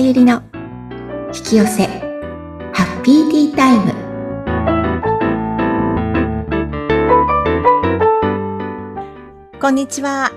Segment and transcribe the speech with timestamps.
[0.00, 0.42] ゆりの
[1.26, 1.86] 引き寄せ
[2.72, 3.92] ハッピーティータイム。
[9.60, 10.32] こんにちは。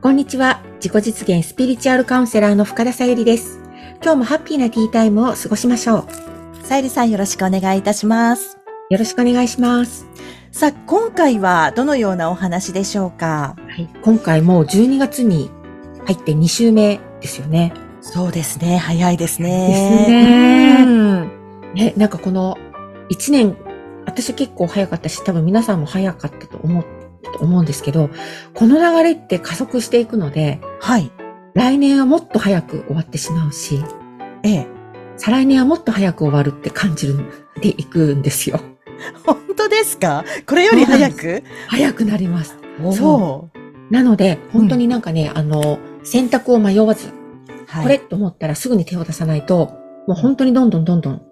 [0.00, 0.62] こんにちは。
[0.76, 3.60] 自己実現スピリチュアルカウンセラーの深田さゆりです。
[4.02, 6.06] 今日もハッピーなティータイムを過ごしましょ
[6.62, 6.66] う。
[6.66, 8.56] さゆりさんよろしくお願いいたします。
[8.88, 10.06] よろしくお願いします。
[10.50, 13.54] さあ、今回はどのようなお話でしょうか？
[13.68, 13.86] はい。
[14.02, 15.50] 今回もう12月に
[16.06, 17.74] 入って2週目ですよね
[18.06, 18.76] そうですね。
[18.76, 19.48] 早いですね。
[19.68, 19.74] で
[20.06, 22.56] すねうんね、なんかこの
[23.10, 23.56] 1年、
[24.06, 26.84] 私結構早かったし、多分皆さんも早かったと思う、
[27.36, 28.10] と思うんですけど、
[28.52, 31.10] この流れって加速していくので、はい。
[31.54, 33.82] 来年はもっと早く終わってしまうし、
[34.42, 34.66] ええ。
[35.16, 37.16] 再来年はもっと早く終わるって感じる
[37.60, 38.60] でいくんですよ。
[39.24, 40.24] 本当ですか？
[40.46, 41.42] これより早く？
[41.68, 42.58] 早くなります。
[42.92, 43.92] そう。
[43.92, 47.12] なので、本当になんかね、あの、選択を迷わず、
[47.74, 47.82] はい。
[47.82, 51.22] これと思ったらすぐに手を出さないと、もう本当にどんどんどんどん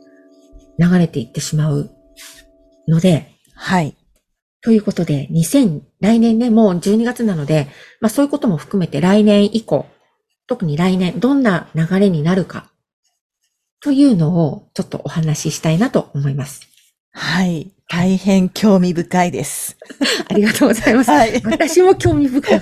[0.77, 1.91] 流れていってしまう
[2.89, 3.97] ので、はい。
[4.61, 7.69] ということで、2000、来年ね、もう12月なので、
[8.01, 9.87] まあそういうことも含めて来年以降、
[10.49, 12.73] 特に来年、どんな流れになるか、
[13.81, 16.69] というのをちょっとお話ししたいなと思います。
[17.13, 17.73] はい。
[17.93, 19.77] 大変興味深いです。
[20.31, 21.11] ありがとうございます。
[21.11, 21.43] はい。
[21.45, 22.61] 私も興味深い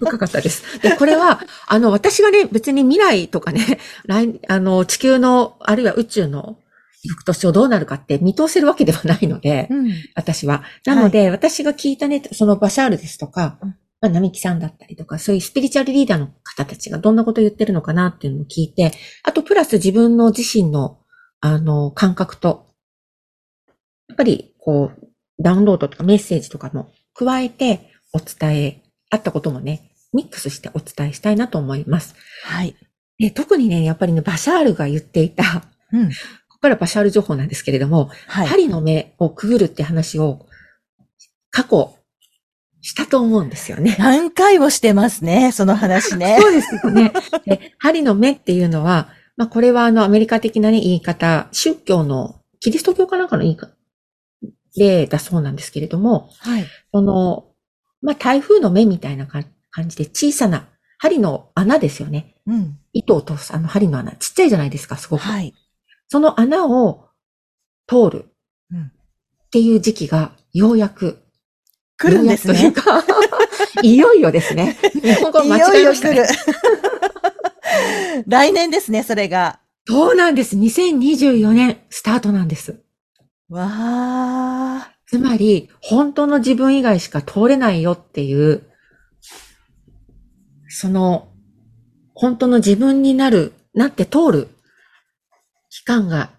[0.00, 0.80] 深かったです。
[0.80, 6.58] で、これは、あの、私がね、別に未来とかね、 来、あの、地球の、あるいは宇宙の
[7.04, 9.92] 翌年をどうなるかって見通せるわけではないので、うん。
[10.16, 10.64] 私は。
[10.84, 13.68] なので、私が聞いたね、そのバシャールですとか、うん
[14.00, 18.90] まあ、並木さんだったりとか、そういうスピリチュアルリーダーの方たちがどんなことを言ってるのかなっていうのを聞いて、
[19.22, 20.98] あと、プラス自分の自身の、
[21.40, 22.74] あの、感覚と、
[24.08, 32.14] やっぱり、こう、ダウンロードとかメッセージとかも加えてお伝え、あったこともね、ミックスしてお伝えしたいなと思います。
[32.44, 32.74] はい。
[33.18, 36.08] で特にね、やっぱりね、バシャールが言っていた、うん。
[36.08, 36.14] こ
[36.48, 38.46] こからバシャール情報なんですけれども、はい。
[38.46, 40.46] 針の目をくぐるって話を
[41.50, 41.94] 過去
[42.80, 43.96] したと思うんですよね。
[43.98, 46.38] 何回もしてますね、その話ね。
[46.42, 47.12] そうですよね。
[47.44, 53.73] で針の目っていうのは、まあこれはあのアメリカ的なね、言い方、宗教の、キリスト教かなんかの言い方、
[54.76, 56.66] 例だそうなんですけれども、はい。
[56.92, 57.46] その、
[58.02, 60.68] まあ台風の目みたいなか感じで小さな
[60.98, 62.36] 針の穴ですよね。
[62.46, 62.78] うん。
[62.92, 64.12] 糸を通すあの針の穴。
[64.12, 65.22] ちっちゃいじゃないですか、すごく。
[65.22, 65.54] はい。
[66.08, 67.08] その穴を
[67.86, 68.34] 通る
[68.72, 68.90] うんっ
[69.50, 71.22] ていう時期がようやく
[71.96, 72.54] 来るんですね。
[72.54, 73.04] というか
[73.82, 74.76] いよいよですね。
[75.02, 75.08] い
[75.48, 76.14] よいよ来。
[76.14, 76.24] る。
[78.26, 79.60] 来年ですね、それが。
[79.86, 80.56] そうなんです。
[80.56, 82.83] 2024年スタートなんです。
[83.54, 84.90] わあ。
[85.06, 88.64] つまり、本当の自分以外しか通れないよっていう、
[90.68, 91.28] その、
[92.14, 94.48] 本当の自分になる、なって通る
[95.70, 96.30] 期間が、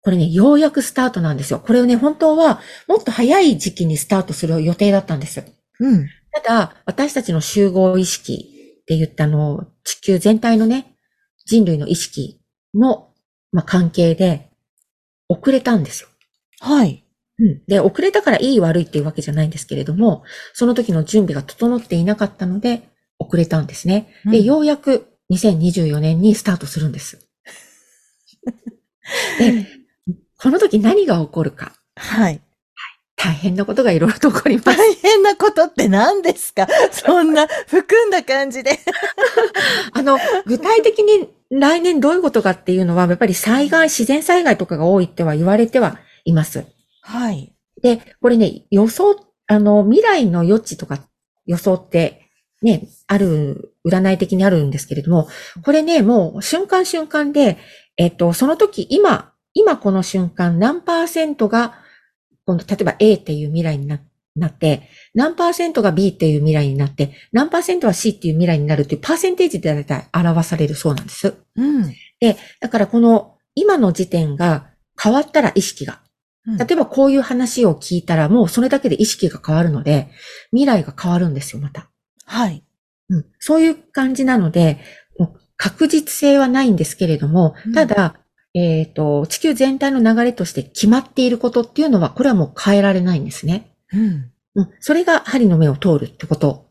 [0.00, 1.60] これね、ようやくスタートなんですよ。
[1.60, 5.44] これをね、本当はもっと早い時期にスタートする予定だったんです。
[5.80, 6.08] うん。
[6.32, 10.96] ただ、私たちの集合意識って言ったあの、地球全体のね、
[11.44, 12.40] 人類の意識
[12.74, 13.10] の、
[13.52, 14.48] まあ、関係で、
[15.28, 16.07] 遅れたんですよ。
[16.60, 17.04] はい。
[17.38, 17.62] うん。
[17.66, 22.82] で、遅れたからいい悪いっていうわけじゃないんですけれども、その時の準備が整っていなかったので、
[23.18, 24.08] 遅れたんですね。
[24.30, 27.18] で、うんようやく2024年にスタートするんです。
[29.38, 29.66] で、
[30.40, 31.72] この時何が起こるか。
[31.96, 32.40] はい。
[33.16, 34.78] 大変なことがいろいろと起こります。
[34.78, 36.68] 大変なことって何ですか？
[36.92, 38.78] そんな含んだ感じで。
[39.92, 45.98] あの、具体的に来年どういうことかっていうのは、やっぱり災害、自然災害とかが多いっては言われては
[46.28, 46.64] います。
[47.02, 47.54] はい。
[47.82, 49.16] で、これね、予想、
[49.46, 50.98] あの、未来の予知とか
[51.46, 52.26] 予想って、
[52.62, 55.28] ね、ある、占い的にあるんですけれども、
[55.62, 57.58] これね、もう瞬間瞬間で、
[57.96, 61.74] えっと、その時、今、今この瞬間、何パーセントが、
[62.44, 64.00] 今度、例えば A っていう未来にな
[64.38, 71.34] なって、何パーセントが B っていう未来になって、何パーセントは C っていう未来になるっていうパーセンテージで大体表されるそうなんです。
[71.56, 71.92] うん。
[72.20, 74.70] で、だからこの今の時点が
[75.00, 76.00] 変わったら意識が。
[76.56, 80.10] 例えばこういう話を聞いたらもうそれだけで意識が変わるので、
[80.50, 81.90] 未来が変わるんですよ、また。
[82.24, 82.64] はい。
[83.10, 84.78] うん、そういう感じなので、
[85.18, 88.20] もう確実性はないんですけれどもうん、ただ、
[88.54, 93.70] えっ、と、地球全体の流れとして決まっていることっていうのは、これはもう変えられないんですね。
[93.92, 94.32] うん。
[94.54, 96.66] うん、それが針の目を通るってこと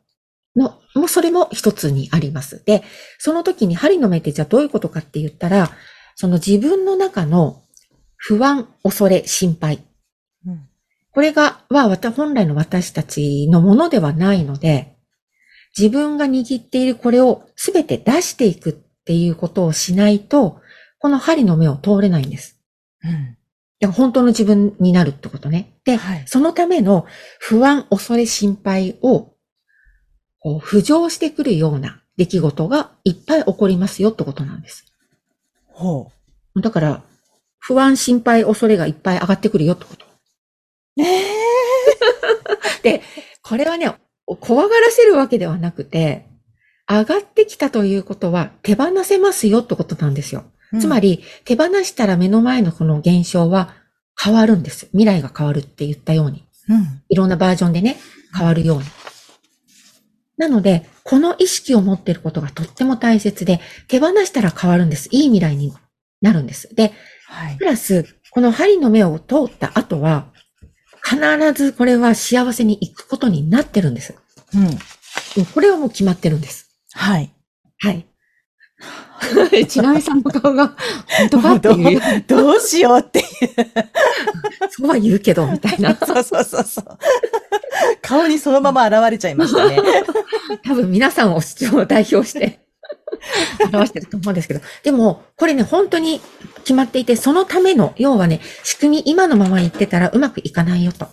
[0.55, 2.63] の、もうそれも一つにあります。
[2.65, 2.83] で、
[3.19, 5.71] その時に針の目ってじゃあどういうことかって言ったら、
[6.15, 7.61] その自分の中の
[8.17, 9.83] 不安、恐れ、心配。
[10.45, 10.67] うん
[11.17, 14.97] これが、は、本来の私たちのものではないので、
[15.75, 18.73] 自分が握っているこれをすべて出していくっ
[19.03, 20.61] ていうことをしないと、
[20.99, 22.59] この針の目を通れないんです。
[23.03, 23.11] うん。
[23.79, 25.79] だから本当の自分になるってことね。
[25.85, 26.23] で、はい。
[26.27, 27.07] そのための
[27.39, 29.33] 不安、恐れ、心配を、
[30.37, 34.85] こう、浮上してくるような出来事がいっぱい起こりますよってことなんです。
[35.65, 36.11] ほ
[36.61, 37.03] だから、
[37.67, 40.05] 不安、心配、恐れがいっぱい上がってくるよってこと。
[40.05, 41.01] う。
[41.01, 41.21] え
[42.81, 43.01] で、
[43.41, 43.93] これはね、
[44.39, 46.25] 怖がらせるわけではなくて、
[46.89, 50.45] 上がってきたということは手放せますよってことなんですよ。
[50.73, 53.73] ーつま、り、手放したら目の前のこの現象は
[54.17, 54.85] 変わるんです。
[54.91, 56.45] 未来が変わるって言ったように。
[56.69, 57.01] うん。
[57.09, 57.97] いろんなバージョンでね、
[58.33, 58.85] 変わるように。
[60.37, 63.59] なので、この意識を持っていることがとっても大切で、
[63.89, 65.09] 手放したら変わるんです。
[65.11, 65.73] いい未来に
[66.21, 66.73] なるんです。
[66.73, 66.93] で、
[67.27, 67.65] はいプ。
[67.65, 70.27] ラス、この針の目を通った後は、
[71.03, 71.19] 必
[71.53, 74.15] ずこれは幸せに行くことになってるんです。
[74.53, 75.45] うん。
[75.53, 76.69] これはもう決まってるんです。
[76.93, 77.31] はい。
[77.79, 78.05] はい。
[79.67, 80.75] ちなみさんの顔が、
[81.07, 83.25] 本当かっていう、どうどうしようっていう。
[84.69, 85.95] そうは言うけど、みたいな。
[86.05, 86.97] そうそうそうそう。
[88.01, 89.79] 顔にそのまま現れちゃいましたね。
[90.63, 92.59] 多分皆さんを主張を代表して
[93.73, 94.61] 表してると思うんですけど。
[94.83, 96.21] でも、これね、本当に
[96.59, 101.07] 決まっていて、そのための、要はね、仕組み、今のまま言ってたらうまくいかないよと。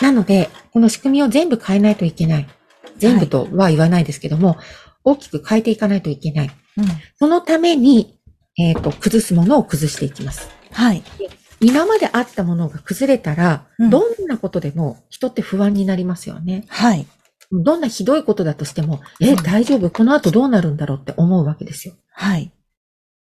[0.00, 2.48] なので、この仕組みを全部変えないといけない。
[2.96, 4.56] 全部とは言わないですけども、
[5.04, 6.50] 大きく変えていかないといけない。
[6.76, 6.84] うん。
[7.18, 8.18] そのために、
[8.56, 10.48] えっ、と、崩すものを崩していきます。
[10.72, 11.02] はい。
[11.60, 16.64] 今まであったものが崩れたら、うんどんなことでも人って不安になりますよね。
[16.68, 17.06] はい。
[17.52, 19.90] どんなひどいことだとしても、え、うん大丈夫？
[19.90, 21.94] この後どうなるんだろうって思うわけですよ。
[22.10, 22.52] はい。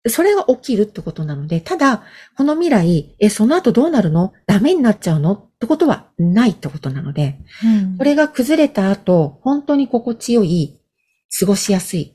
[0.07, 2.03] それが起きるってことなので、ただ、
[2.35, 4.33] この未来、え、その後どうなるの？
[4.47, 5.33] ダメになっちゃうの？
[5.33, 10.77] ってことはないってことなので、うんこれが崩れた後、本当に心地よい、
[11.39, 12.13] 過ごしやすい、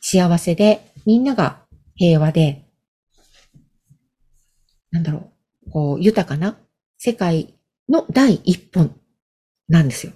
[0.00, 1.60] 幸せで、みんなが
[1.94, 2.66] 平和で、
[4.90, 5.30] なんだろ
[5.66, 6.58] う、こう、豊かな
[6.98, 7.54] 世界
[7.88, 8.96] の第一本
[9.68, 10.12] なんですよ。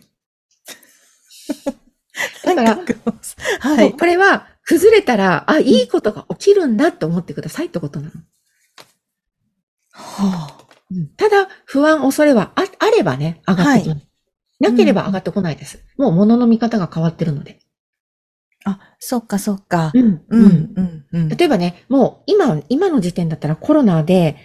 [2.45, 2.79] だから、
[3.61, 3.93] はい。
[3.93, 8.13] これは崩れたら、あ、いいことが起きるんだって思ってくださいってことなの。
[9.91, 10.65] は
[11.17, 14.07] ただ、不安、恐れはああればね、上がってきます。
[14.61, 15.85] なければ上がってこないです。
[15.97, 17.59] もう物の見方が変わってるので。
[18.65, 18.71] あ。
[18.71, 19.91] あ、そっかそっか。
[19.95, 20.23] うん。
[20.29, 20.39] う。
[20.39, 21.29] ん、うん、うん。
[21.29, 24.37] 例えばね、もう今、今の時点だったらコロナで、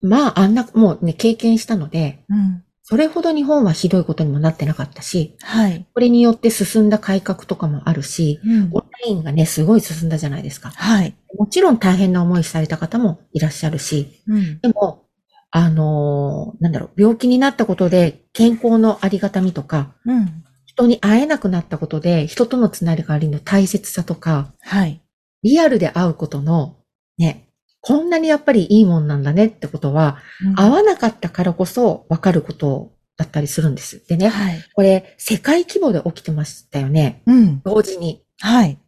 [0.00, 2.61] まああんな、もうね、経験したので、うん。
[2.84, 5.86] それほど日本はひどいことにもなってなかったし、はい。
[5.94, 10.70] これによって進んだ改革とかもあるし、うんオンラインがね、すごい進んだじゃないですか。
[10.70, 11.14] はい。
[11.38, 14.60] もちろん大変な思いされた方もいらっしゃるし、うん。
[14.60, 15.06] でも、
[15.52, 20.42] あのーなんだろう、病気になったことで健康のありがたみとか、うん。
[20.66, 25.00] 人に会えなくなったことで人とのつながりの大切さとか、はい。
[25.44, 26.78] リアルで会うことの、
[27.18, 27.48] ね、
[27.82, 30.18] こんなにやっぱりいいもんなんだねってことは、
[30.56, 34.06] 会わなかったからこそ分かることだったりするんです。
[34.08, 34.64] でね、はい。
[34.72, 37.22] これ世界規模で起きてましたよね。
[37.26, 37.60] うん。
[37.64, 38.22] 同時に。
[38.40, 38.78] はい。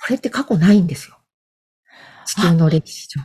[0.00, 1.16] これって過去ないんですよ。
[2.26, 3.22] 地球の歴史上。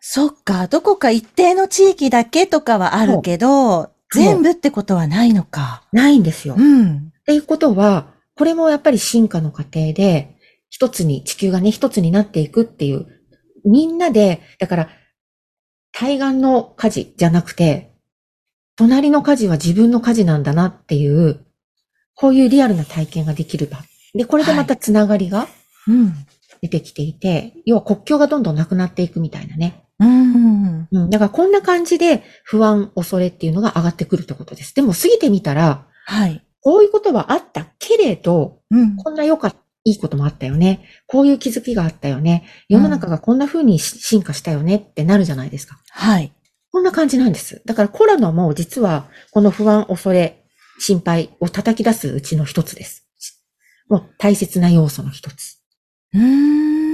[0.00, 0.66] そっか。
[0.66, 5.82] どこか一定の地域だけとかはあるけど、全部ってことはないのか。
[5.92, 6.54] ないんですよ。
[6.56, 7.12] うん。
[7.20, 10.36] っていうことは、これもやっぱり進化の過程で、
[10.68, 13.06] 一つに、地球がね、一つになっていくっていう、
[13.66, 14.88] みんなで、だから、
[15.92, 17.92] 対岸の火事じゃなくて、
[18.76, 21.44] 隣の火事は自分の火事なんだなっていう、
[22.14, 23.78] こういうリアルな体験ができる場。
[24.14, 25.48] で、これでまたつながりが
[25.86, 26.14] うん。
[26.62, 29.84] 出てきていて、要は国境がどんどんなくなっていくみたいなね。
[29.98, 30.88] うん。
[30.90, 31.10] うん。
[31.10, 34.74] だからこんな感じで不安、恐れっていうのが上がってくるってことです。
[34.74, 36.42] でも過ぎてみたら、はい。
[36.60, 38.96] こういうことはあったけれど、うん。
[38.96, 40.84] こんな良かった、いいこともあったよね。
[41.06, 42.44] こういう気づきがあったよね。
[42.68, 45.78] 世の中がこんな風にし進化したよねってなるじゃないですか。
[45.90, 46.32] はい。
[46.72, 47.62] こんな感じなんです。
[47.64, 50.44] だからコロナも実はこの不安、恐れ、
[50.80, 53.08] 心配を叩き出すうちの一つです。
[53.88, 55.58] もう大切な要素の一つ。
[56.12, 56.85] うーん。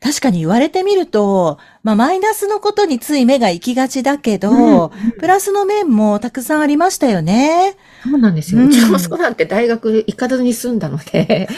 [0.00, 7.76] 確かに言われてみると、まあ、マイナスのことについ目が行きがちだけど、うんプラスの面もたくさんありましたよね。
[8.02, 8.60] そうなんですよ。
[8.60, 11.48] うんうちの息子なんて大学行かずに済んだので、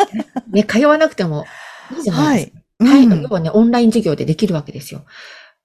[0.52, 1.46] ね、通わなくても
[1.96, 2.84] いいじゃないですか。
[2.86, 3.06] はい。
[3.06, 5.04] うん要はね、オンライン授業でできるわけですよ。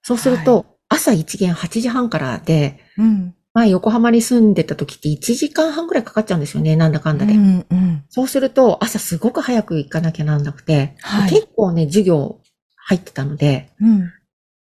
[0.02, 3.34] そうすると、朝一限8時半からで、うん。
[3.52, 7.32] 前横浜に住んでた時って1時間半くらいかかっちゃうんですよね、なんだかんだで。
[7.34, 8.04] うん、うん。
[8.08, 12.40] そうすると、朝すごく早く行かなきゃなんなくて、はい結構ね、授業
[12.76, 14.12] 入ってたので、うん。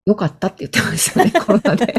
[0.05, 1.93] よかったって言ってましたね、 コロナで。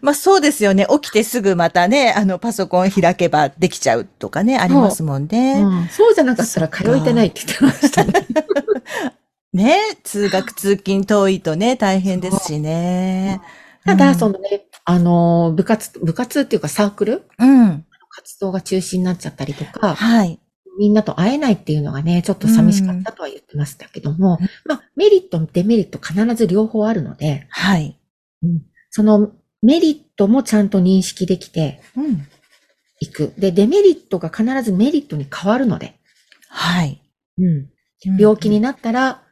[0.00, 0.86] まあそうですよね。
[0.90, 5.60] 起きてすぐまたね、あのパソコン開けばできちゃうとかね、ありますもんね。
[5.60, 8.12] うんそうじゃなかったら通えてないって言ってましたね。
[9.52, 13.40] ね、通学通勤遠いとね、大変ですしね。
[13.84, 17.22] ただ、うんそのね、あの、部活、部活っていうかサークル？
[17.38, 17.86] うん。
[18.10, 20.38] 活動が中止になっちゃったりとか、はい。
[20.78, 27.98] みんなと会えないっていうのがね、ちょっと寂しかったとは言ってましたけども、まあ、メリット、デメリット必ず両方あるので、はい。
[28.90, 32.26] そのメリットもちゃんと認識できてうん。
[33.00, 33.32] いく。
[33.38, 35.98] で、デメリットが必ずメリットに変わるので、
[36.48, 37.00] はい。
[37.38, 37.68] うん、
[38.18, 39.22] 病気になったら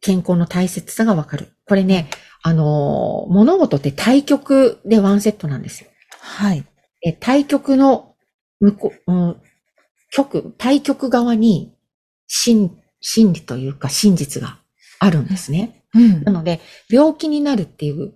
[0.00, 1.48] 健康の大切さがわかる。
[1.66, 2.08] これね、
[2.42, 5.90] あのー物事って対極でワンセットなんですよ。
[6.20, 6.64] はい。
[7.02, 8.14] え対極の
[8.60, 9.36] 向こう、うん、
[10.10, 11.74] 極、対極側に
[12.26, 14.58] 真、真理というか真実が
[14.98, 15.84] あるんですね。
[15.94, 16.32] うんな。
[16.32, 18.14] ので、病気になるっていう、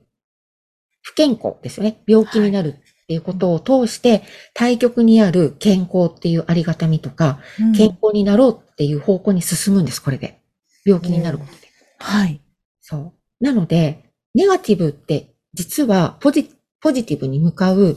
[1.02, 2.02] 不健康ですよね。
[2.06, 4.22] 病気になるっていうことを通して、
[4.54, 7.40] 対極にある健康っていうありがたみとか、
[7.76, 10.40] 健康になろうっていう方向に進むんです、これで。
[10.84, 11.58] 病気になることで。
[11.98, 12.40] はい。
[12.80, 12.96] そ
[13.40, 13.44] う。
[13.44, 14.03] なので、
[14.34, 16.50] ネガティブって実はポジ
[16.80, 17.96] ポジティブに向かう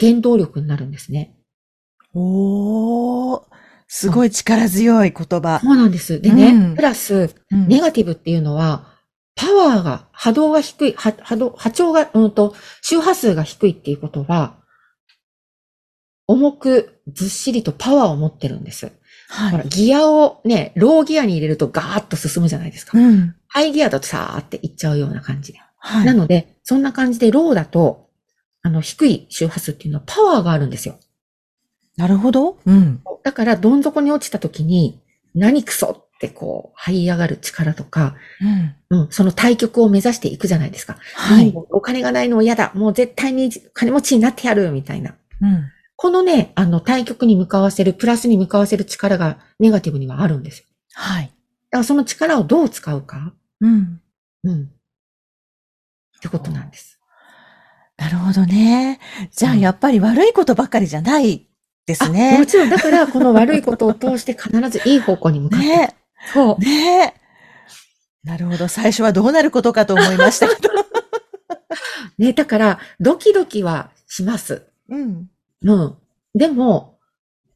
[0.00, 1.36] 原動力になるんですね。
[2.14, 3.42] おー。
[3.88, 5.60] すごい力強い言葉。
[5.60, 6.18] そうなんです。
[6.20, 8.86] でね、うんプラス、うんネガティブっていうのは、
[9.34, 14.56] パワーが、波動が低い、は波動、波長が、うんと、周波数が低いっていうことは、
[16.26, 18.92] 重く、ずっしりとパワーを持ってるんです。
[19.28, 19.68] ほらはい。
[19.68, 22.98] ギアをね、ローギアに入れるとガーッと進むじゃないですか。
[22.98, 23.34] うん。
[23.48, 25.60] ハイギアだとさーっていっちゃうような感じで。
[25.84, 26.06] はい。
[26.06, 28.08] なので、そんな感じでローだと、
[28.62, 30.98] あの、低い周波数っていうのはパワーがあるんですよ。
[31.96, 32.58] なるほど。
[32.64, 33.02] うん。
[33.24, 35.00] だから、どん底に落ちた時に、
[35.34, 38.14] 何クソってこう、這い上がる力とか、
[38.90, 39.00] うん。
[39.00, 40.98] うん、その対極を目指していくじゃないですか。
[41.16, 41.52] はい。
[41.70, 42.70] お金がないのは嫌だ。
[42.74, 45.16] もう絶対に金持ちになってやる、みたいな。
[45.40, 45.64] うん。
[45.96, 50.66] このね、あの、対極に向かわせる、プラスに向かわせる力がネガティブにはあるんですよ。
[50.94, 51.24] はい。
[51.24, 51.34] だか
[51.78, 53.34] らその力をどう使うか。
[53.60, 54.00] うん。
[54.44, 54.70] うん。
[56.22, 57.00] ってことなんです。
[57.96, 59.00] なるほどね。
[59.32, 61.48] じゃあ、うんやっぱり悪いことばかりじゃない
[61.84, 62.46] ですあねも。
[62.46, 65.66] ちろん、だから、この悪いことを通して必ずいい方向に向かって。
[65.66, 65.96] ね
[66.32, 66.64] そう。
[66.64, 67.14] ね
[68.22, 68.68] なるほど。
[68.68, 70.70] 最初はどうなることかと思いましたけど。
[72.18, 74.68] ね、だから、ドキドキはします。
[74.88, 75.28] うん。
[75.62, 75.96] うん。
[76.36, 76.98] でも、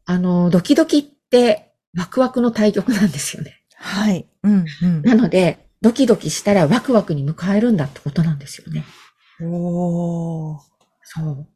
[0.07, 3.63] あの、ドキドキって、ワクワクの対極なんですよね。
[3.77, 4.27] はい。
[4.43, 4.65] うん。
[4.83, 5.03] うん。
[5.03, 8.85] なので、ドキドキしたらワクワクに迎えるんだってことなんですよね。
[9.43, 10.61] おー。
[11.03, 11.47] そう。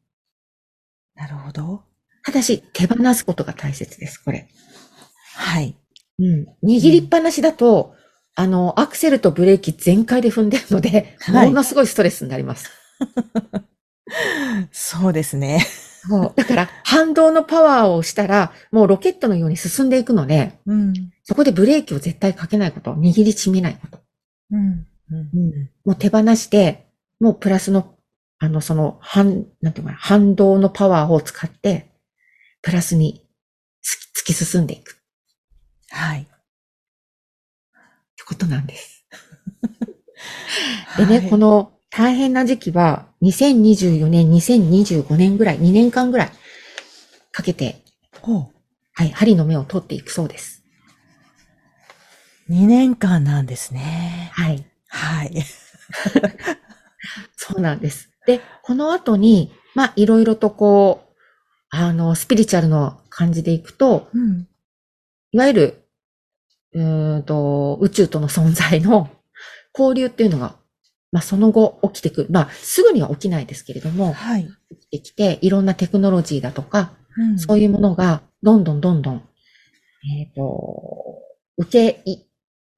[1.15, 1.83] なるほど。
[2.25, 4.49] ただし、手放すことが大切です、これ。
[5.35, 5.77] はい。
[6.19, 6.47] うん。
[6.63, 7.95] 握りっぱなしだと、
[8.35, 12.71] あの、アクセルとブレーキ全開で踏んでるので、はいものすごいストレスになります。
[14.73, 15.67] そうですね。
[16.09, 16.33] そう。
[16.35, 20.95] だから、反動のパワーをしたら、もうロケットのように進んでいくので、うん。
[21.25, 24.00] そこでブレーキを絶対かけないこと、握りしめないこと。
[24.51, 24.87] うん。
[25.13, 25.71] うん。
[25.85, 26.87] もう手放して、
[27.19, 27.97] もうプラスの、
[28.39, 31.91] あの、その、反、なんていうのかな、反動のパワーを使って、
[32.63, 33.27] プラスに
[33.83, 35.01] 突き突き進んでいくっ
[35.91, 36.25] はい。
[38.17, 39.05] てことなんです。
[40.99, 46.31] でね、この、の大変な時期は、2024年、2025年ぐらい、2年間ぐらい
[47.33, 47.83] かけて、
[48.23, 50.60] はい、針の目を取っていくそうです。
[52.51, 54.31] 2年間なんですね。
[54.35, 54.65] はい。
[54.89, 55.33] はい。
[57.37, 58.11] そうなんです。
[58.27, 61.11] で、この後に、まあ、いろいろとこう、
[61.71, 64.49] あの、スピリチュアルの感じでいくと、うん。
[65.31, 65.89] いわゆる、
[66.73, 69.09] うーんと、宇宙との存在の
[69.73, 70.57] 交流っていうのが、
[71.13, 72.27] まあ、その後起きてくる。
[72.31, 74.49] まあ、すぐには起きないですけれども、はい。
[74.71, 79.23] 起きてきて、いろんなテクノロジーだとか、うんそういうものが、どんどんどんどん、
[80.19, 81.19] えっ、と、
[81.59, 82.30] 受けい、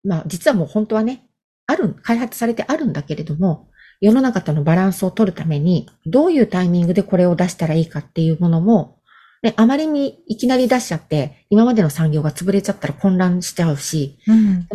[0.04, 1.26] まあ、実はもう本当はね、
[1.66, 3.68] ある、開発されてあるんだけれども、
[4.00, 8.98] 世の中とのバランスを取るために、どういうタイミングでこれを出したらいいかっていうものも、
[9.42, 14.68] ね、あまりにいきなり出しちゃって、今までの産業が潰れちゃったら混乱しちゃうし、うん。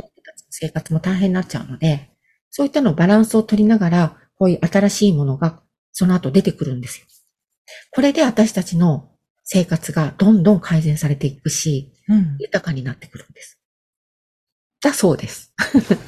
[0.50, 2.10] 生活も大変になっちゃうので、
[2.50, 7.06] そういったのバランスを取りながら、こういう新しいものがその後出てくるんですよ。
[7.92, 9.10] これで私たちの
[9.44, 12.38] 生活がどんどん改善されていくし、うん。
[12.40, 13.57] 豊かになってくるんです。
[14.82, 15.54] だそうです。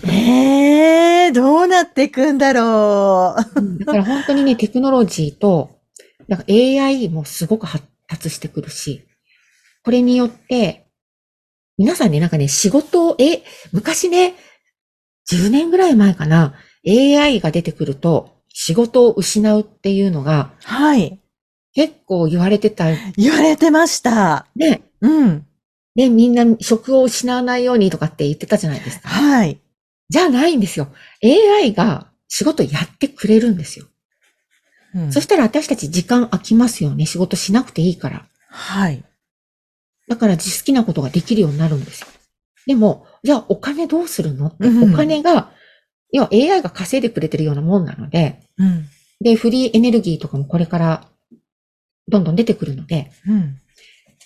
[0.07, 3.85] ええー、どうなっていくんだろう。
[3.85, 5.79] だから本当にね、テクノロジーと、
[6.27, 9.07] なんか AI もすごく発達してくるし、
[9.83, 10.87] これによって、
[11.77, 14.35] 皆さんね、なんかね、仕事を、え、昔ね、
[15.31, 16.53] 10年ぐらい前かな、
[16.87, 21.19] AI が出てくると、仕事を失うっていうのがはい。
[21.73, 22.85] 結構言われてた。
[23.15, 24.47] 言われてました。
[24.55, 24.81] ね。
[25.01, 25.45] うん。
[25.99, 29.09] ね、みんな職を失わないようにとかって言ってたじゃないですか。
[29.09, 29.59] はい。
[30.07, 30.87] じゃないんですよ。
[31.21, 33.85] AI が仕事やってくれるんですよ。
[34.95, 37.05] うんそしたら私たち時間空きますよね。
[37.05, 38.25] 仕事しなくていいから。
[38.47, 39.03] はい。
[40.07, 42.07] だから好きなことができるようになるんですよ。
[42.65, 44.47] でも、じゃあお金どうするの？
[44.47, 45.51] って、うんお金が、
[46.13, 48.87] 要は AI が稼いでくれてるようなもんなので、うん。
[49.19, 51.07] で、フリーエネルギーとかもこれから
[52.07, 53.59] どんどん出てくるので、うん。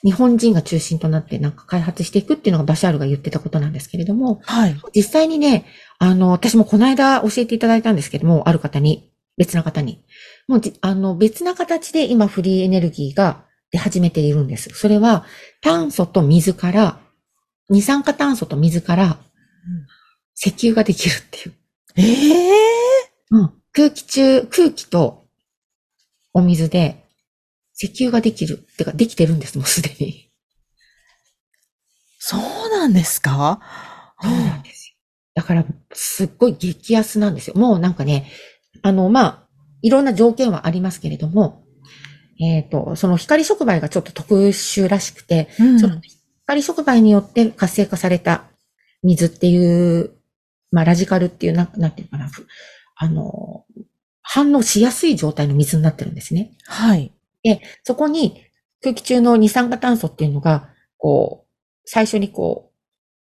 [0.04, 4.76] 日本人が中心となってなんか開発していくっていうのがバシャールが言ってたことなんですけれども、はい。
[4.94, 5.66] 実際にね、
[5.98, 10.04] あの、私もこの間教えていただいたんですけども、ある方に、別な方に。
[10.48, 14.70] もうじ、あの、別な形で今フリーエネルギーが出始めているんです。
[14.74, 15.26] それは、
[15.62, 17.00] 炭素と水から、
[17.70, 19.18] 二酸化炭素と水から、
[20.36, 21.54] 石油ができるっていう。
[21.96, 22.54] ええ
[23.32, 23.54] うん。
[23.72, 25.24] 空気中、空気と
[26.34, 27.03] お水で
[27.84, 28.60] 石油ができる。
[28.74, 30.30] ってか、できてるんです、もうすでに。
[32.20, 33.60] そうなんですか？
[34.22, 34.96] そうなんですよ。
[35.36, 37.56] だから、すっごい激安なんですよ。
[37.56, 38.32] もうなんかね、
[38.82, 39.48] あの、まあ、
[39.82, 41.64] いろんな条件はありますけれども、
[42.40, 46.02] えっ、と、その光触媒がちょっと特殊らしくて、うんその
[46.46, 48.46] 光触媒によって活性化された
[49.02, 50.12] 水っていう、
[50.72, 52.46] まあ、ラジカルっていう、なんなんていうのかな、ふ
[52.96, 53.66] あの、
[54.22, 56.52] 反応しやすい状態の水になってるんですね。
[56.66, 57.14] はい。
[57.44, 58.44] で、そこに
[58.82, 61.48] 空気中の二酸化炭素っていうのが、こう、
[61.86, 62.74] 最初にこう、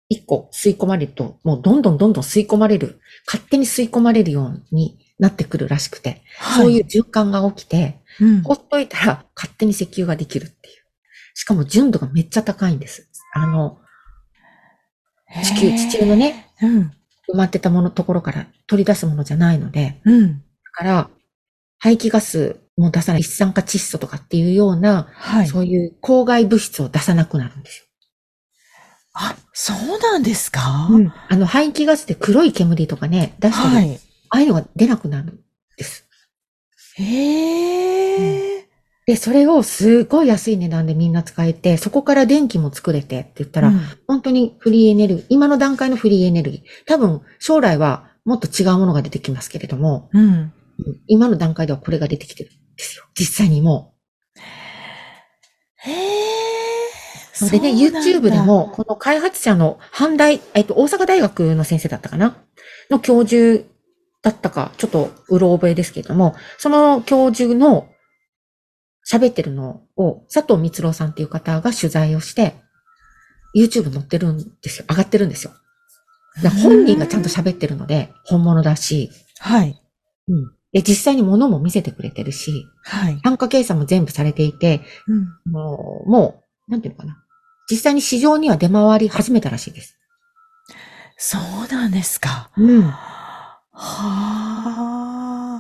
[0.09, 6.23] 一個吸い込まれると、もうどんどんどんどん吸い込まれる、勝手に吸い込まれるようになってくるらしくて、
[6.57, 8.43] そういう循環が起きて、うん。
[8.43, 10.83] ほっといたら勝手に石油ができるっていう。
[11.35, 13.09] しかも純度がめっちゃ高いんです。
[13.33, 13.79] あの、
[15.43, 16.51] 地球、地球のね。
[16.61, 16.93] うん。
[17.33, 20.39] 埋まってたもの、ところから取り出すものじゃないので、うん。
[20.39, 21.11] だから、
[21.79, 25.47] 排気ガスも出さない一酸化窒素とかっていうような、はい。
[25.47, 27.87] そういう公害物質を出さなくなるんですよ。
[29.15, 30.89] あ、そうなんですか？
[31.29, 34.01] あの、排気ガスで黒い煙とかね、出したり、はい。
[34.31, 35.41] ああいうのが出なくなるん
[35.77, 36.07] です。
[36.97, 38.69] へえ。
[39.05, 50.25] で、それをすごい安い値段でみんな使えて、そこから電気も作れてって言ったら、うん本当にフリーエネルギー、今の段階のフリーエネルギー、多分将来はもっと違うものが出てきますけれども、うん。
[50.25, 50.53] うん
[51.07, 53.05] 今の段階ではこれが出てきてるんですよ。
[53.19, 53.95] 実際にも
[55.77, 55.97] へえ。
[57.47, 57.51] う。
[57.51, 62.37] でね、YouTube でも、この開発者の阪大、えっと、大阪大学の先生だったかな？
[62.91, 63.65] の教授
[64.23, 67.89] だったか、ちょっとうろ覚えですけれども、その教授の
[69.11, 72.55] 喋ってるのを佐藤光郎さんっていう方が取材をして、
[73.57, 74.85] YouTube 載ってるんですよ。
[74.89, 75.53] 上がってるんですよ。
[76.63, 79.83] 本人がちゃんと喋ってるので、本物だし、はい。
[80.29, 80.53] うん。
[80.73, 83.21] で、実際に物も見せてくれてるし、はい。
[83.21, 85.53] 単価計算も全部されていて、うん。
[85.53, 87.19] もう、もう、なんていうのかな。
[87.71, 89.99] 実際に市場には出回り始めたらしいです。
[91.17, 92.51] そうなんですか。
[92.57, 92.83] うん。
[92.83, 93.63] は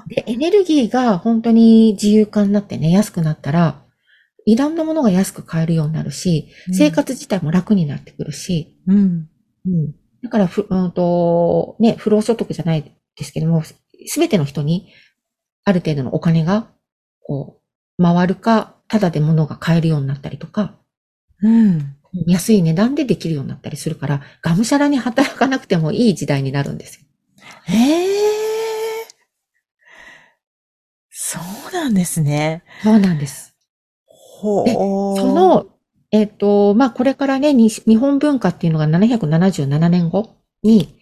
[0.03, 0.05] あ。
[0.09, 3.83] で、エネルギーが本当に自由化になってね、安くなったら、
[4.45, 9.29] いろんなものが安く買えるようになるし、うん生活自体も楽になってくるし、うん。
[9.67, 9.95] うん。
[10.23, 13.63] だから、ふ、うんと、ね、不労所得じゃないですけども、
[14.09, 14.93] すべての人に、
[15.65, 16.69] ある程度のお金が、
[17.21, 17.61] こ
[17.99, 20.75] う、回るか、ただで物が買えるようになったりとか、
[21.43, 21.97] うん。
[22.27, 27.07] 安い値段でできるようになったりするから、がむしゃらに働かなくてもいい時代になるんですよ。
[27.65, 28.23] へえ。
[31.11, 31.39] そ
[31.71, 32.65] うなんですね。
[32.83, 33.55] そうなんです。
[34.07, 35.67] ほでそ、の、
[36.11, 40.99] えっ、と、まあ、これからね、に日本文化っていうのが777年後に、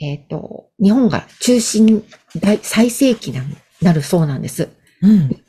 [0.00, 2.04] えっ、と、日本が中心
[2.36, 3.42] 大、最盛期な
[3.82, 4.68] なるそうなんです。
[5.02, 5.10] うん。
[5.10, 5.44] うん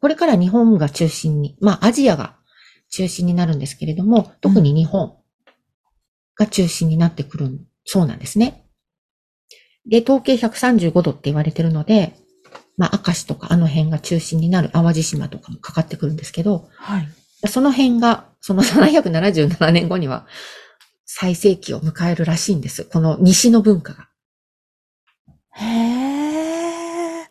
[0.00, 2.36] これから日本が中心に、まあ、アジアが
[2.90, 5.16] 中心になるんですけれども、特に日本
[6.36, 7.50] が中心になってくる
[7.84, 8.64] そうなんですね。
[9.86, 12.14] で、統計135度って言われてるので、
[12.76, 17.08] まあ、明石とかあの辺が中心になる淡路島とかもかかってくるんですけど、はい。
[17.48, 20.26] その辺が、その 777年後には
[21.06, 22.84] 最盛期を迎えるらしいんです。
[22.84, 24.08] この西の文化が。
[25.52, 25.64] へ
[27.22, 27.30] え。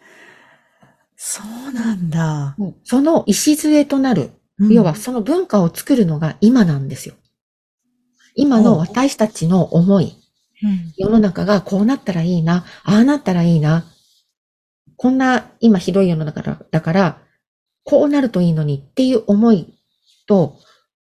[1.18, 2.56] そうなんだ。
[2.84, 7.16] その礎となるうん要は、その文化を作るのが今なんですよ。
[8.36, 10.06] 今の私たちの思い、
[10.64, 13.86] うん世の中がこうなったらいいな、ああなったらいいな、
[14.96, 17.22] こんな今ひどい世の中だだから、
[17.84, 19.78] こうなるといいのにっていう思い
[20.28, 20.58] と、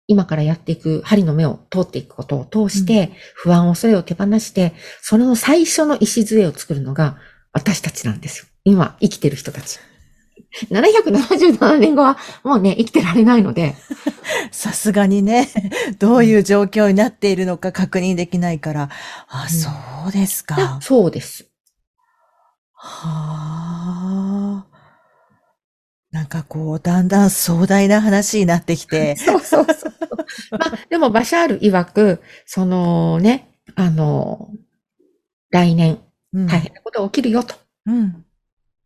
[0.10, 7.20] 今からやっていく針の目を通っていくことを通して、不安、恐れを手放して、その最初の礎を作るのが
[7.54, 8.46] 私たちなんですよ。
[8.66, 9.80] 今生きてる人たち。
[10.72, 13.76] 777年後はもうね、生きてられないので。
[14.52, 15.48] さすがにね、
[16.00, 18.90] どういう状況になっているのか確認できないから。
[19.28, 19.70] あ、うんそ
[20.10, 20.80] うですか。
[20.82, 21.46] そうです。
[22.74, 23.79] はあ。
[26.12, 29.16] なんかこう、だんだん壮大な話になってきて。
[29.18, 29.94] そうそうそう。
[30.52, 34.50] まあ、でもバシャール曰く、そのね、あの、
[35.52, 36.00] 来年
[36.34, 37.56] うん大変なことが起きるよと。
[37.86, 38.26] うん。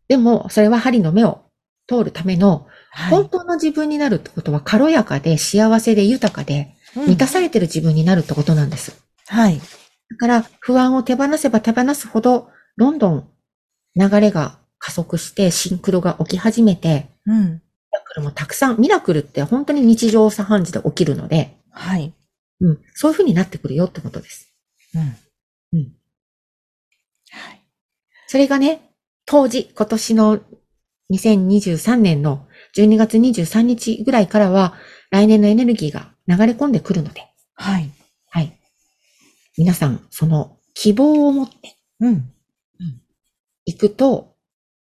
[0.07, 1.43] でも、それは針の目を
[1.87, 3.11] 通るための、はい。
[3.11, 9.01] 本当の自分になるってことは軽やかで幸せで豊かでうん満たされてる自分になるってことなんです。
[9.27, 9.59] はい。
[9.59, 13.27] だから不安を手放せば手放すほど、どんどん
[13.95, 17.43] 流れが加速してシンクロが起き始めて、うん。
[17.45, 17.59] ミ
[17.91, 22.13] ラクルもたくさん、ミラクルって本当に日常茶飯事で起きるので、はい。
[22.61, 24.53] うん、そういう風になってくるよってことです。
[24.95, 25.79] うん。
[25.79, 25.93] うん。
[27.31, 27.61] はい。
[28.27, 28.81] それがね、
[29.25, 30.39] 当時、今年の
[31.09, 34.75] 2023年の12月23日ぐらいからは、
[35.11, 37.89] 来年のエネルギーが流れ込んでくるので、はい。
[38.29, 38.57] はい。
[39.57, 42.33] 皆さん、その希望を持ってうん。
[43.65, 44.32] いくと、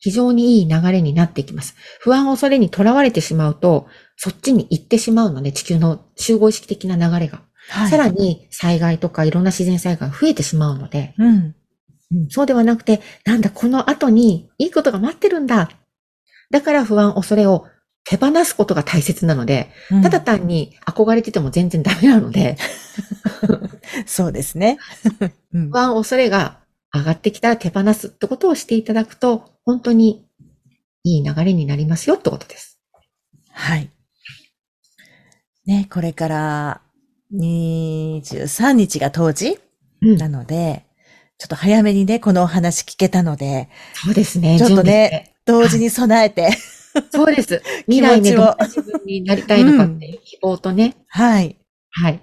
[0.01, 1.77] 非常にいい流れになっていきます。
[2.01, 3.87] 不安恐れにとらわれてしまうと、
[4.17, 7.43] そっちに行ってしまうので、地球の集合意識的な流れが。
[7.69, 7.91] はい。
[7.91, 11.27] さらに災害とかいろんな自然災害が増えてしまうので、うん。
[11.27, 11.55] うん
[12.29, 15.71] そうではなくて、なんだ、この後にいいことが待ってるんだ。
[16.51, 17.67] だから不安、恐れを
[18.05, 22.57] 手放すことが大切なので、うんただ単に憧れてても全然ダメなので、
[24.07, 24.79] そうですね。
[25.55, 26.60] うん 不安、恐れが
[26.93, 30.27] 上がってきたら手放すってことをしていただくと、本当に
[31.05, 32.81] いい流れになりますよってことです。
[33.53, 33.91] はい。
[35.67, 36.81] ね、これから
[37.35, 39.59] 23日が当時
[40.03, 40.85] うんなので、
[41.39, 44.59] ちょっと早めにね、このお話聞けたので、そうですね。
[44.59, 46.51] ちょっとね、同時に備えて。
[47.13, 47.63] そうです。
[47.87, 50.97] 気未来ね、持ちをどんな自分になりたいのかっていう希望とね。
[51.07, 51.57] はい。
[51.91, 52.21] はい。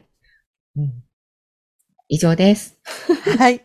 [2.09, 2.77] 以上です。
[3.37, 3.63] はい。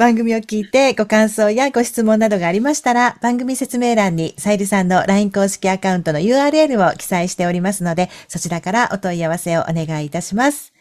[0.00, 10.72] 番組を聞いてご感想やご質問などがありましたら、番組説明欄にさゆりさんの LINE 公式アカウントの URL を記載しておりますので、そちらからお問い合わせをお願いいたします。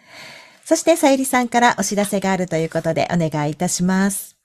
[0.64, 4.38] そしてさゆりさんからお知らせがあるということでお願いいたします。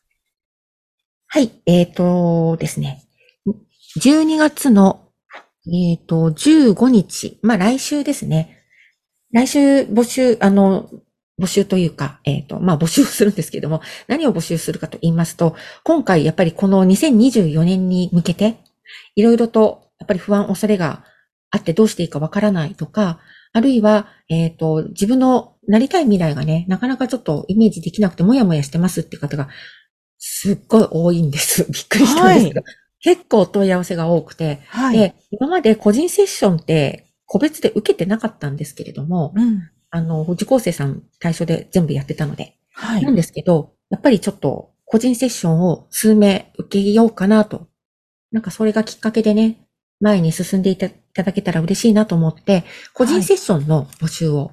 [1.29, 1.53] はい。
[1.67, 3.05] えっ、とですね。
[4.01, 5.05] 12月の、
[5.73, 7.39] えっ、と、15日。
[7.43, 8.65] まあ、来週ですね。
[9.31, 10.91] 来週募集、あの、
[11.39, 18.57] 募集というか、えっ、と、まあ、募集をするんですけれども、 何を募集するかと言いますと、今回やっぱりこの2024年に向けて、
[19.17, 21.05] いろいろと、やっぱり不安、恐れが
[21.51, 23.19] あってどうしていいかわからないとか、
[23.53, 29.49] あるいは、えっ、と、自分のなりたい未来がね、なかなかちょっとイメージできなくてもやもやしてますって方が、
[30.19, 31.65] すっごい多いんです。
[31.71, 32.63] びっくりしたんですけど。
[33.01, 34.97] 結構お問い合わせが多くて、はい。
[34.97, 39.69] で、今まで個人セッションって個別で受けてなかったんですけれども、うん。
[39.95, 43.15] あの、受講生さん対象で全部やってたので、はいなん。
[43.15, 47.69] ですけど、やっぱりちょっと個人セッションを数名受けようかなと。
[48.33, 49.57] なんかそれがきっかけでね、
[50.01, 50.89] 前に進んでいた
[51.23, 54.51] だけたら嬉しいなと思って、個人セッションの募集を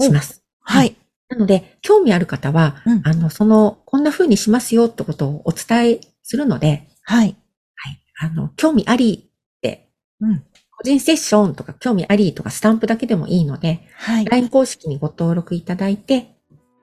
[0.00, 0.44] します。
[0.60, 0.96] はい。
[1.28, 7.34] なので、興味ある方は、うんあの、その、こんな風にしますよってことをお伝えするので、はい。
[7.74, 8.00] はい。
[8.20, 9.88] あの、興味ありって、
[10.20, 10.44] うん。
[10.78, 14.24] 個人セッションとか興味ありとかスタンプだけでもいいので、はい。
[14.24, 16.36] LINE 公式にご登録いただいて、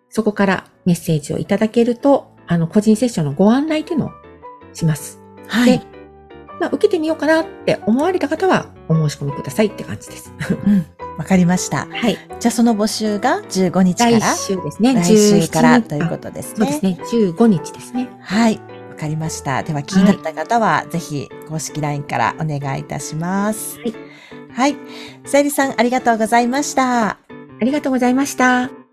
[0.09, 4.09] そこからメッセージをいただけると、あの、個人セッションのご案内っていうのを
[4.73, 5.21] します。
[5.47, 5.85] はいで。
[6.59, 10.33] まあ、受けてみようかなって思われた方は、お申し込みくださいって感じです。
[10.67, 10.85] うん。
[11.17, 11.87] わかりました。
[11.89, 12.17] はい。
[12.39, 14.93] じゃあその募集が15日から来週ですね。
[14.93, 16.55] 来週から17ということですね。
[16.57, 17.31] そうですね。
[17.33, 18.09] 15日ですね。
[18.21, 18.59] はい。
[18.95, 19.61] わかりました。
[19.61, 23.77] では気になった方は、ぜひ公式 LINE からお願いいたします。
[23.79, 23.93] はい。
[24.53, 24.75] はい。
[25.25, 27.09] さゆりさん、ありがとうございました。
[27.09, 27.17] あ
[27.61, 28.84] りがとうございました。